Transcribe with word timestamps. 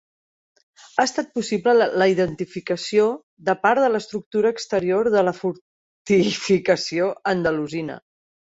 Ha 0.85 1.03
estat 1.09 1.27
possible 1.39 1.75
la 2.03 2.07
identificació 2.13 3.05
de 3.51 3.55
part 3.67 3.83
de 3.85 3.93
l'estructura 3.97 4.55
exterior 4.57 5.13
de 5.19 5.27
la 5.29 5.37
fortificació 5.43 7.13
andalusina. 7.35 8.03